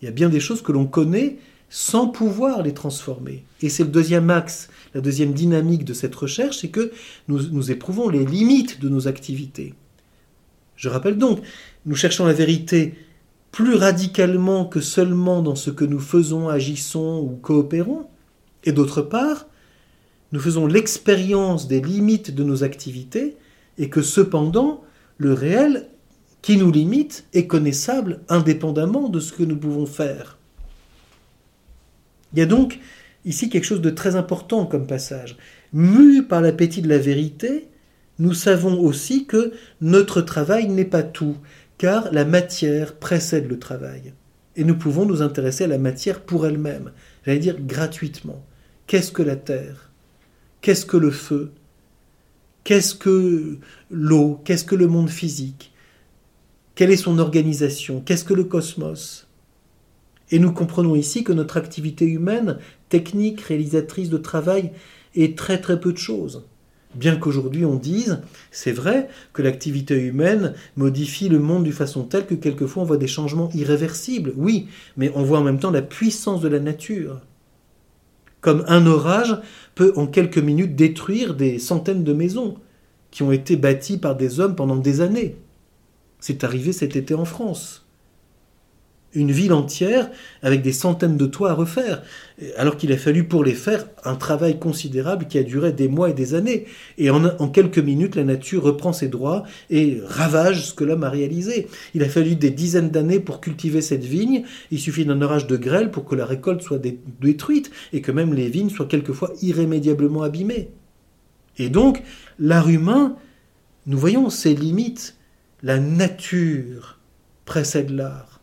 [0.03, 1.38] Il y a bien des choses que l'on connaît
[1.70, 3.44] sans pouvoir les transformer.
[3.62, 6.92] Et c'est le deuxième axe, la deuxième dynamique de cette recherche, c'est que
[7.29, 9.74] nous, nous éprouvons les limites de nos activités.
[10.77, 11.40] Je rappelle donc,
[11.87, 12.94] nous cherchons la vérité
[13.54, 18.08] plus radicalement que seulement dans ce que nous faisons, agissons ou coopérons.
[18.64, 19.46] Et d'autre part,
[20.32, 23.36] nous faisons l'expérience des limites de nos activités
[23.78, 24.82] et que cependant,
[25.18, 25.86] le réel
[26.42, 30.36] qui nous limite est connaissable indépendamment de ce que nous pouvons faire.
[32.32, 32.80] Il y a donc
[33.24, 35.36] ici quelque chose de très important comme passage.
[35.72, 37.68] Mu par l'appétit de la vérité,
[38.18, 41.36] nous savons aussi que notre travail n'est pas tout,
[41.78, 44.14] car la matière précède le travail.
[44.56, 46.92] Et nous pouvons nous intéresser à la matière pour elle-même,
[47.24, 48.44] j'allais dire gratuitement.
[48.87, 49.90] Qu'est-ce que la terre?
[50.60, 51.52] Qu'est-ce que le feu?
[52.62, 53.58] Qu'est-ce que
[53.90, 54.40] l'eau?
[54.44, 55.72] Qu'est-ce que le monde physique?
[56.74, 58.00] Quelle est son organisation?
[58.00, 59.28] Qu'est-ce que le cosmos?
[60.30, 62.58] Et nous comprenons ici que notre activité humaine,
[62.88, 64.72] technique, réalisatrice de travail,
[65.14, 66.46] est très très peu de choses.
[66.94, 72.26] Bien qu'aujourd'hui on dise, c'est vrai, que l'activité humaine modifie le monde d'une façon telle
[72.26, 75.83] que quelquefois on voit des changements irréversibles, oui, mais on voit en même temps la
[75.83, 77.20] puissance de la nature.
[78.40, 79.37] Comme un orage
[79.74, 82.57] peut en quelques minutes détruire des centaines de maisons
[83.11, 85.37] qui ont été bâties par des hommes pendant des années.
[86.20, 87.84] C'est arrivé cet été en France.
[89.14, 90.11] Une ville entière
[90.42, 92.03] avec des centaines de toits à refaire,
[92.57, 96.11] alors qu'il a fallu pour les faire un travail considérable qui a duré des mois
[96.11, 96.66] et des années.
[96.98, 101.11] Et en, quelques minutes, la nature reprend ses droits et ravage ce que l'homme a
[101.11, 101.68] réalisé.
[101.94, 104.44] Il a fallu des dizaines d'années pour cultiver cette vigne.
[104.70, 106.83] Il suffit d'un orage de grêle pour que la récolte soit
[107.20, 110.70] détruite et que même les vignes soient quelquefois irrémédiablement abîmées.
[111.59, 112.03] Et donc,
[112.38, 113.16] l'art humain,
[113.87, 115.16] nous voyons ses limites
[115.62, 116.98] la nature
[117.44, 118.34] précède l'art.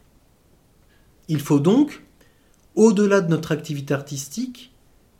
[1.28, 2.04] Il faut donc,
[2.76, 4.72] au-delà de notre activité artistique,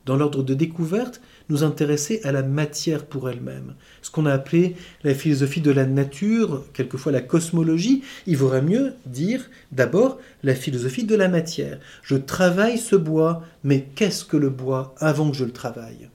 [0.06, 3.76] dans l'ordre de découverte, nous intéresser à la matière pour elle-même.
[4.02, 8.94] Ce qu'on a appelé la philosophie de la nature, quelquefois la cosmologie, il vaudrait mieux
[9.06, 11.80] dire d'abord la philosophie de la matière.
[12.02, 16.10] Je travaille ce bois, mais qu'est-ce que le bois avant que je le travaille?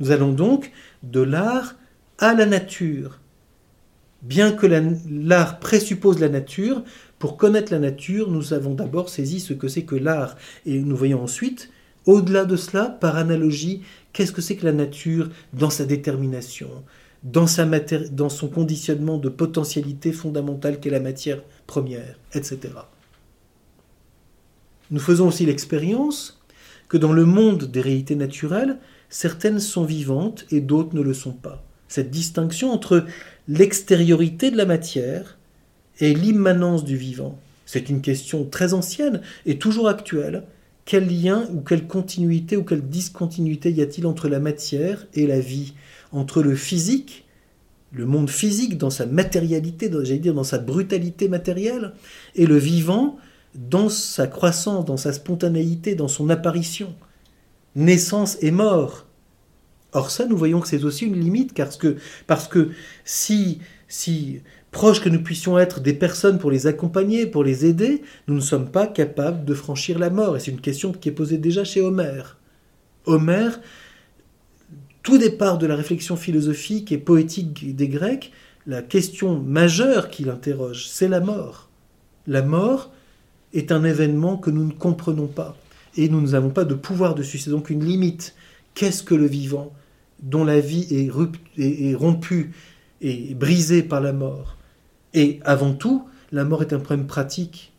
[0.00, 1.74] Nous allons donc de l'art
[2.18, 3.20] à la nature,
[4.22, 6.82] Bien que l'art présuppose la nature,
[7.18, 10.36] pour connaître la nature, nous avons d'abord saisi ce que c'est que l'art.
[10.66, 11.70] Et nous voyons ensuite,
[12.06, 16.70] au-delà de cela, par analogie, qu'est-ce que c'est que la nature dans sa détermination,
[17.24, 22.58] dans, sa dans son conditionnement de potentialité fondamentale qu'est la matière première, etc.
[24.90, 26.40] Nous faisons aussi l'expérience
[26.88, 28.78] que dans le monde des réalités naturelles,
[29.10, 31.64] certaines sont vivantes et d'autres ne le sont pas.
[31.88, 33.04] Cette distinction entre
[33.48, 35.37] l'extériorité de la matière
[36.00, 37.38] et l'immanence du vivant.
[37.66, 40.44] C'est une question très ancienne et toujours actuelle.
[40.84, 45.38] Quel lien ou quelle continuité ou quelle discontinuité y a-t-il entre la matière et la
[45.38, 45.74] vie?
[46.12, 47.26] Entre le physique,
[47.92, 51.92] le monde physique dans sa matérialité, j'allais dire dans sa brutalité matérielle,
[52.34, 53.18] et le vivant
[53.54, 56.94] dans sa croissance, dans sa spontanéité, dans son apparition.
[57.76, 59.04] Naissance et mort,
[59.92, 62.70] Or ça, nous voyons que c'est aussi une limite, parce que, parce que
[63.04, 63.58] si
[63.88, 64.42] si
[64.78, 68.40] proches que nous puissions être des personnes pour les accompagner, pour les aider, nous ne
[68.40, 70.36] sommes pas capables de franchir la mort.
[70.36, 72.36] Et c'est une question qui est posée déjà chez Homère.
[73.04, 73.58] Homère,
[75.02, 78.30] tout départ de la réflexion philosophique et poétique des Grecs,
[78.68, 81.68] la question majeure qu'il interroge, c'est la mort.
[82.28, 82.92] La mort
[83.54, 85.56] est un événement que nous ne comprenons pas
[85.96, 87.38] et nous n'avons pas de pouvoir dessus.
[87.38, 88.36] C'est donc une limite.
[88.74, 89.72] Qu'est-ce que le vivant
[90.22, 91.10] dont la vie est,
[91.60, 92.52] est rompue
[93.00, 94.54] et brisée par la mort?
[95.18, 97.72] Et avant tout, la mort est un problème pratique.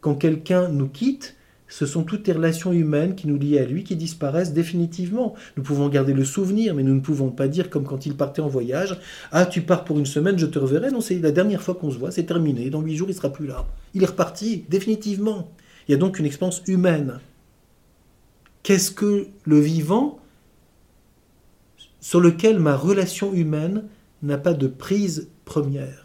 [0.00, 1.36] Quand quelqu'un nous quitte,
[1.68, 5.34] ce sont toutes les relations humaines qui nous lient à lui qui disparaissent définitivement.
[5.58, 8.40] Nous pouvons garder le souvenir, mais nous ne pouvons pas dire comme quand il partait
[8.40, 8.98] en voyage
[9.32, 10.90] Ah, tu pars pour une semaine, je te reverrai.
[10.90, 12.70] Non, c'est la dernière fois qu'on se voit, c'est terminé.
[12.70, 13.66] Dans huit jours, il sera plus là.
[13.92, 15.52] Il est reparti, définitivement.
[15.86, 17.20] Il y a donc une expérience humaine.
[18.62, 20.20] Qu'est-ce que le vivant
[22.00, 23.84] sur lequel ma relation humaine
[24.22, 26.01] n'a pas de prise première?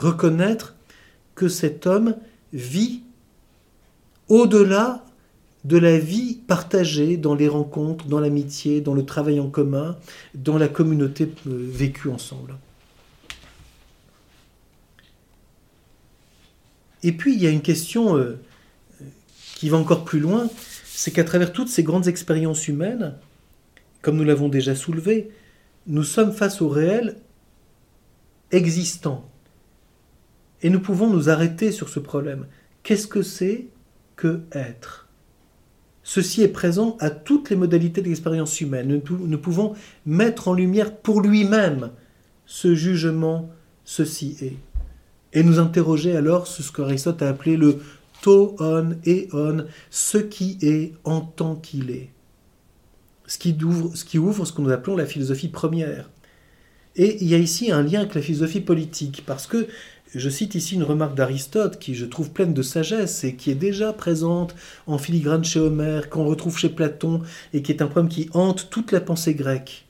[0.00, 0.76] Reconnaître
[1.34, 2.16] que cet homme
[2.54, 3.02] vit
[4.28, 5.04] au-delà
[5.64, 9.98] de la vie partagée dans les rencontres, dans l'amitié, dans le travail en commun,
[10.34, 12.56] dans la communauté euh, vécue ensemble.
[17.02, 18.40] Et puis il y a une question euh,
[19.56, 20.48] qui va encore plus loin,
[20.86, 23.16] c'est qu'à travers toutes ces grandes expériences humaines,
[24.00, 25.30] comme nous l'avons déjà soulevé,
[25.86, 27.16] nous sommes face au réel
[28.50, 29.29] existant.
[30.62, 32.46] Et nous pouvons nous arrêter sur ce problème.
[32.82, 33.66] Qu'est-ce que c'est
[34.16, 35.08] que être?
[36.02, 39.00] Ceci est présent à toutes les modalités de l'expérience humaine.
[39.08, 39.74] Nous, pouvons
[40.06, 41.90] mettre en lumière pour lui-même
[42.46, 43.48] ce jugement,
[43.84, 44.56] ceci est.
[45.32, 47.80] Et nous interroger alors sur ce qu'Aristote a appelé le
[48.22, 52.10] to on et on, ce qui est en tant qu'il est.
[53.26, 56.10] Ce qui, ouvre, ce qui ouvre ce que nous appelons la philosophie première.
[56.96, 59.68] Et il y a ici un lien avec la philosophie politique, parce que
[60.14, 63.56] je cite ici une remarque d'Aristote qui je trouve pleine de sagesse et qui est
[63.56, 64.54] déjà présente
[64.86, 68.70] en filigrane chez Homère, qu'on retrouve chez Platon et qui est un problème qui hante
[68.70, 69.86] toute la pensée grecque.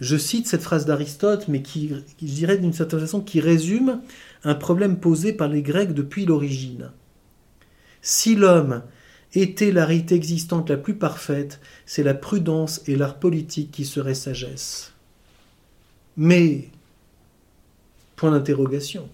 [0.00, 4.00] Je cite cette phrase d'Aristote, mais qui, je dirais d'une certaine façon, qui résume
[4.42, 6.90] un problème posé par les Grecs depuis l'origine.
[8.02, 8.82] Si l'homme
[9.34, 14.14] était la réalité existante la plus parfaite, c'est la prudence et l'art politique qui seraient
[14.14, 14.92] sagesse.
[16.16, 16.68] Mais
[18.16, 19.08] Point d'interrogation.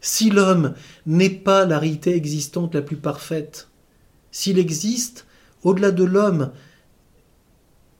[0.00, 0.74] Si l'homme
[1.06, 3.68] n'est pas la réalité existante la plus parfaite,
[4.30, 5.26] s'il existe,
[5.62, 6.52] au-delà de l'homme,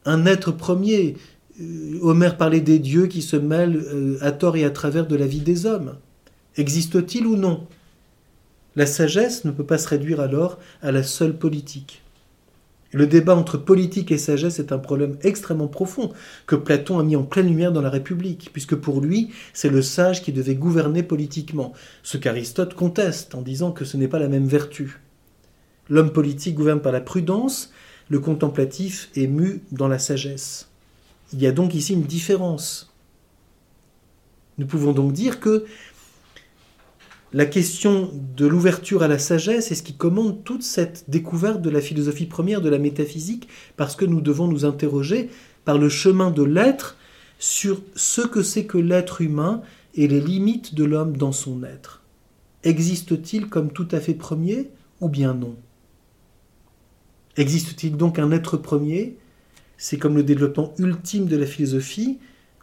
[0.05, 1.17] un être premier,
[1.61, 5.17] euh, Homère parlait des dieux qui se mêlent euh, à tort et à travers de
[5.17, 5.97] la vie des hommes.
[6.57, 7.67] Existe-t-il ou non?
[8.77, 12.03] La sagesse ne peut pas se réduire alors à la seule politique.
[12.93, 16.11] Le débat entre politique et sagesse est un problème extrêmement profond
[16.47, 19.83] que Platon a mis en pleine lumière dans la République, puisque pour lui, c'est le
[19.83, 24.29] sage qui devait gouverner politiquement, ce qu'Aristote conteste en disant que ce n'est pas la
[24.29, 25.01] même vertu.
[25.91, 27.73] L'homme politique gouverne par la prudence,
[28.09, 30.69] le contemplatif est mu dans la sagesse.
[31.35, 32.91] Il y a donc ici une différence.
[34.57, 35.67] Nous pouvons donc dire que
[37.33, 41.71] la question de l'ouverture à la sagesse est ce qui commande toute cette découverte de
[41.71, 45.29] la philosophie première de la métaphysique, parce que nous devons nous interroger
[45.65, 46.97] par le chemin de l'être
[47.39, 49.63] sur ce que c'est que l'être humain
[49.95, 52.03] et les limites de l'homme dans son être.
[52.65, 55.55] Existe-t-il comme tout à fait premier ou bien non?
[57.37, 59.17] Existe-t-il donc un être premier?
[59.77, 62.19] C'est comme le développement ultime de la philosophie,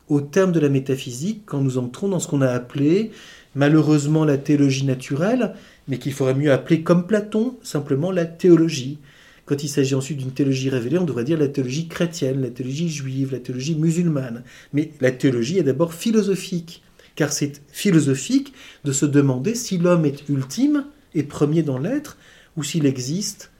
[0.09, 3.11] au terme de la métaphysique, quand nous entrons dans ce qu'on a appelé
[3.55, 5.55] malheureusement la théologie naturelle,
[5.87, 8.99] mais qu'il faudrait mieux appeler comme Platon simplement la théologie.
[9.45, 12.89] Quand il s'agit ensuite d'une théologie révélée, on devrait dire la théologie chrétienne, la théologie
[12.89, 14.43] juive, la théologie musulmane.
[14.73, 16.83] Mais la théologie est d'abord philosophique,
[17.15, 22.17] car c'est philosophique de se demander si l'homme est ultime et premier dans l'être,
[22.57, 23.51] ou s'il existe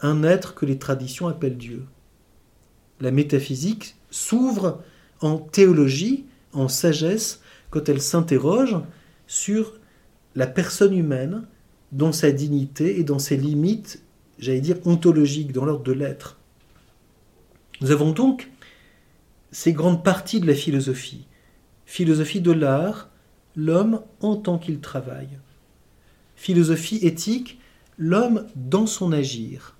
[0.00, 1.82] un être que les traditions appellent Dieu.
[3.00, 4.82] La métaphysique s'ouvre
[5.24, 8.76] en théologie, en sagesse, quand elle s'interroge
[9.26, 9.78] sur
[10.34, 11.46] la personne humaine,
[11.92, 14.02] dans sa dignité et dans ses limites,
[14.38, 16.38] j'allais dire, ontologiques, dans l'ordre de l'être.
[17.80, 18.50] Nous avons donc
[19.52, 21.26] ces grandes parties de la philosophie.
[21.86, 23.10] Philosophie de l'art,
[23.54, 25.38] l'homme en tant qu'il travaille.
[26.34, 27.60] Philosophie éthique,
[27.96, 29.76] l'homme dans son agir.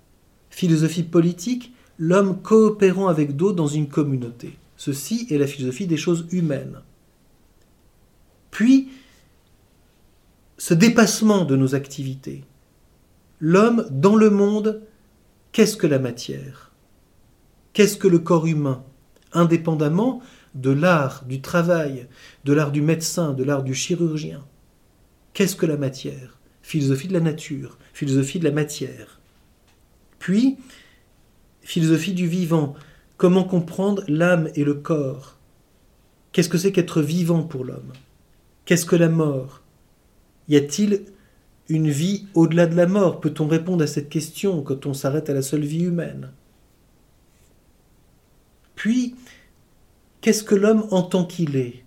[0.49, 4.57] Philosophie politique, l'homme coopérant avec d'autres dans une communauté.
[4.77, 6.81] Ceci est la philosophie des choses humaines.
[8.51, 8.89] Puis,
[10.57, 12.43] ce dépassement de nos activités.
[13.39, 14.81] L'homme dans le monde,
[15.51, 16.71] qu'est-ce que la matière?
[17.73, 18.83] Qu'est-ce que le corps humain?
[19.33, 20.21] Indépendamment
[20.53, 22.07] de l'art du travail,
[22.45, 24.45] de l'art du médecin, de l'art du chirurgien.
[25.33, 26.39] Qu'est-ce que la matière?
[26.61, 29.19] Philosophie de la nature, philosophie de la matière.
[30.17, 30.57] Puis,
[31.61, 32.75] philosophie du vivant,
[33.17, 35.37] comment comprendre l'âme et le corps?
[36.31, 37.93] Qu'est-ce que c'est qu'être vivant pour l'homme?
[38.65, 39.61] Qu'est-ce que la mort?
[40.47, 41.01] Y a-t-il
[41.69, 43.21] une vie au-delà de la mort?
[43.21, 46.31] Peut-on répondre à cette question quand on s'arrête à la seule vie humaine?
[48.75, 49.15] Puis,
[50.21, 51.83] qu'est-ce que l'homme en tant qu'il est?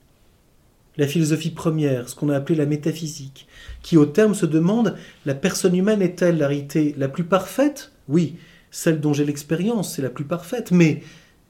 [0.96, 3.46] La philosophie première, ce qu'on a appelé la métaphysique,
[3.82, 6.50] qui au terme se demande la personne humaine est-elle la
[6.96, 7.92] la plus parfaite?
[8.08, 8.36] Oui,
[8.70, 11.02] celle dont j'ai l'expérience, c'est la plus parfaite, mais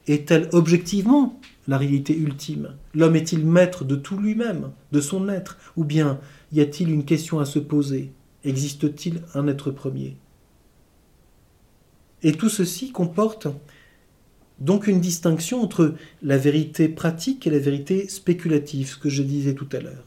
[0.07, 2.75] est-elle objectivement la réalité ultime?
[2.93, 6.19] L'homme est-il maître de tout lui-même, de son être Ou bien
[6.51, 8.11] y a-t-il une question à se poser?
[8.43, 10.17] Existe-t-il un être premier?
[12.23, 13.47] Et tout ceci comporte
[14.59, 19.53] donc une distinction entre la vérité pratique et la vérité spéculative, ce que je disais
[19.53, 20.03] tout à l'heure.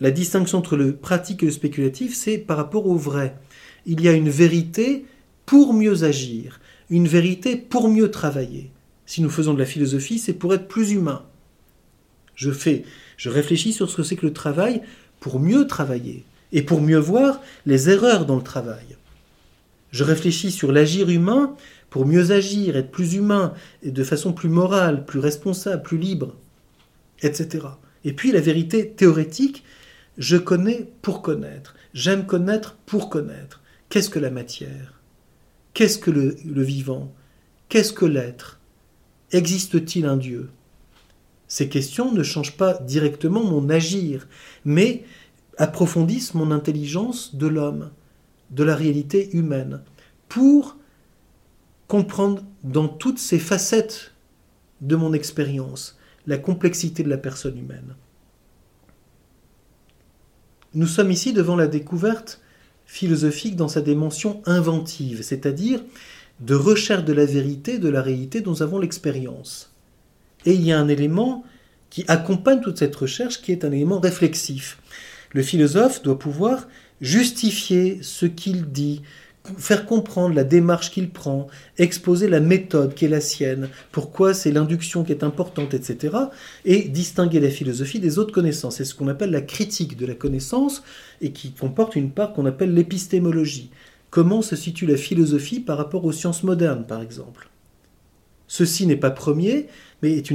[0.00, 3.36] La distinction entre le pratique et le spéculatif, c'est par rapport au vrai.
[3.86, 5.06] Il y a une vérité
[5.46, 6.60] pour mieux agir,
[6.90, 8.70] une vérité pour mieux travailler.
[9.06, 11.24] Si nous faisons de la philosophie, c'est pour être plus humain.
[12.34, 12.84] Je fais,
[13.16, 14.82] je réfléchis sur ce que c'est que le travail
[15.20, 18.96] pour mieux travailler et pour mieux voir les erreurs dans le travail.
[19.90, 21.56] Je réfléchis sur l'agir humain
[21.90, 26.36] pour mieux agir, être plus humain et de façon plus morale, plus responsable, plus libre,
[27.22, 27.66] etc.
[28.04, 29.64] Et puis la vérité théorétique,
[30.18, 33.62] je connais pour connaître, j'aime connaître pour connaître.
[33.88, 35.00] Qu'est-ce que la matière?
[35.72, 37.12] Qu'est-ce que le, vivant?
[37.68, 38.60] Qu'est-ce que l'être?
[39.32, 40.50] Existe-t-il un Dieu?
[41.46, 44.28] Ces questions ne changent pas directement mon agir,
[44.64, 45.04] mais
[45.56, 47.90] approfondissent mon intelligence de l'homme,
[48.50, 49.82] de la réalité humaine,
[50.28, 50.76] pour
[51.86, 54.12] comprendre dans toutes ces facettes
[54.82, 57.96] de mon expérience la complexité de la personne humaine.
[60.74, 62.42] Nous sommes ici devant la découverte
[62.88, 65.80] philosophique dans sa dimension inventive, c'est-à-dire
[66.40, 69.70] de recherche de la vérité, de la réalité dont nous avons l'expérience.
[70.46, 71.44] Et il y a un élément
[71.90, 74.78] qui accompagne toute cette recherche qui est un élément réflexif.
[75.32, 76.66] Le philosophe doit pouvoir
[77.02, 79.02] justifier ce qu'il dit,
[79.56, 81.46] faire comprendre la démarche qu'il prend,
[81.78, 86.16] exposer la méthode qui est la sienne, pourquoi c'est l'induction qui est importante, etc.,
[86.64, 88.76] et distinguer la philosophie des autres connaissances.
[88.76, 90.82] C'est ce qu'on appelle la critique de la connaissance
[91.20, 93.70] et qui comporte une part qu'on appelle l'épistémologie.
[94.10, 97.50] Comment se situe la philosophie par rapport aux sciences modernes, par exemple?
[98.46, 99.66] Ceci n'est pas premier,
[100.02, 100.32] mais est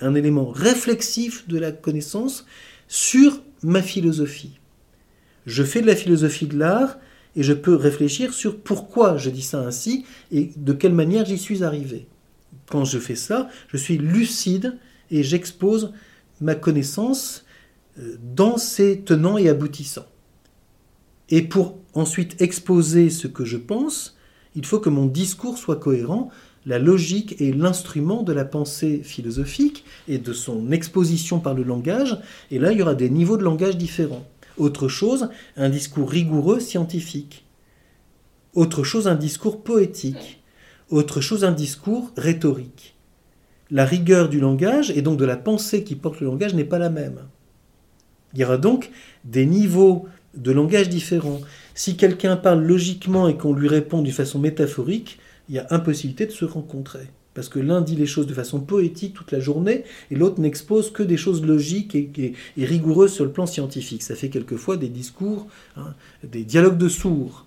[0.00, 2.46] un élément réflexif de la connaissance
[2.88, 4.58] sur ma philosophie.
[5.46, 6.98] Je fais de la philosophie de l'art
[7.36, 11.38] et je peux réfléchir sur pourquoi je dis ça ainsi et de quelle manière j'y
[11.38, 12.06] suis arrivé.
[12.66, 14.78] Quand je fais ça, je suis lucide
[15.10, 15.92] et j'expose
[16.40, 17.44] ma connaissance
[17.98, 20.06] euh, dans ses tenants et aboutissants.
[21.30, 24.16] Et pour ensuite exposer ce que je pense,
[24.54, 26.30] il faut que mon discours soit cohérent.
[26.66, 32.16] La logique est l'instrument de la pensée philosophique et de son exposition par le langage.
[32.50, 34.26] Et là, il y aura des niveaux de langage différents.
[34.56, 37.44] Autre chose, un discours rigoureux scientifique.
[38.54, 40.42] Autre chose, un discours poétique.
[40.90, 42.94] Autre chose, un discours rhétorique.
[43.70, 46.78] La rigueur du langage et donc de la pensée qui porte le langage n'est pas
[46.78, 47.20] la même.
[48.32, 48.90] Il y aura donc
[49.24, 51.40] des niveaux de langage différents.
[51.74, 56.26] Si quelqu'un parle logiquement et qu'on lui répond d'une façon métaphorique, il y a impossibilité
[56.26, 57.08] de se rencontrer.
[57.34, 60.90] Parce que l'un dit les choses de façon poétique toute la journée et l'autre n'expose
[60.92, 64.02] que des choses logiques et, rigoureuses sur le plan scientifique.
[64.02, 67.46] Ça fait quelquefois des discours, hein, des dialogues de sourds.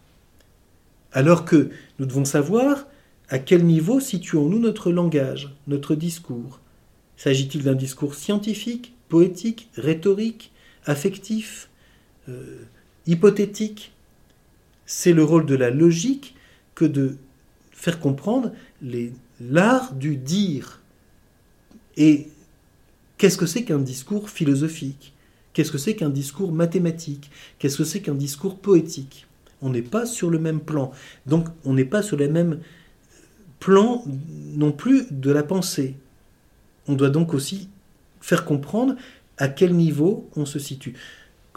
[1.14, 1.70] Alors que
[2.00, 2.86] nous devons savoir
[3.30, 6.60] à quel niveau situons-nous notre langage, notre discours.
[7.16, 10.52] S'agit-il d'un discours scientifique, poétique, rhétorique,
[10.86, 11.70] affectif,
[12.30, 12.60] euh,
[13.06, 13.94] hypothétique?
[14.86, 16.36] C'est le rôle de la logique
[16.76, 17.18] que de
[17.72, 20.82] faire comprendre les l'art du dire.
[21.96, 22.28] Et
[23.18, 25.14] qu'est-ce que c'est qu'un discours philosophique?
[25.54, 27.32] Qu'est-ce que c'est qu'un discours mathématique?
[27.58, 29.26] Qu'est-ce que c'est qu'un discours poétique?
[29.62, 30.92] On n'est pas sur le même plan.
[31.26, 32.60] Donc on n'est pas sur le même
[33.60, 34.04] plan
[34.56, 35.96] non plus de la pensée.
[36.88, 37.70] On doit donc aussi
[38.22, 38.96] faire comprendre
[39.38, 40.94] à quel niveau on se situe.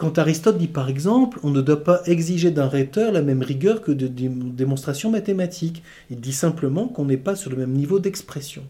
[0.01, 3.83] Quand Aristote dit par exemple, on ne doit pas exiger d'un rhéteur la même rigueur
[3.83, 8.63] que de démonstrations mathématiques, il dit simplement qu'on n'est pas sur le même niveau d'expression.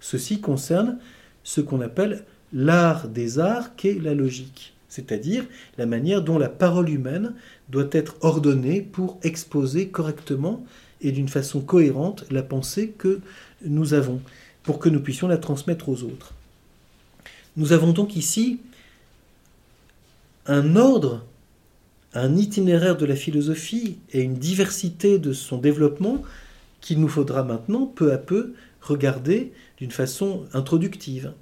[0.00, 0.98] Ceci concerne
[1.44, 5.44] ce qu'on appelle l'art des arts qu'est la logique, c'est-à-dire
[5.78, 7.34] la manière dont la parole humaine
[7.68, 10.66] doit être ordonnée pour exposer correctement
[11.02, 13.20] et d'une façon cohérente la pensée que
[13.64, 14.20] nous avons.
[14.64, 16.34] pour que nous puissions la transmettre aux autres.
[17.56, 18.58] Nous avons donc ici
[20.46, 21.24] un ordre,
[22.14, 26.22] un itinéraire de la philosophie et une diversité de son développement
[26.80, 31.32] qu'il nous faudra maintenant peu à peu regarder d'une façon introductive.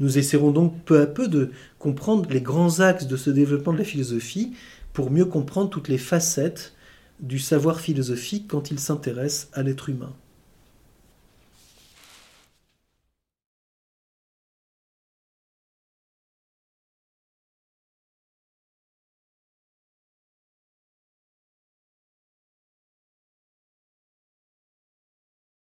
[0.00, 3.78] Nous essaierons donc peu à peu de comprendre les grands axes de ce développement de
[3.78, 4.54] la philosophie
[4.94, 6.74] pour mieux comprendre toutes les facettes
[7.20, 10.14] du savoir philosophique quand il s'intéresse à l'être humain.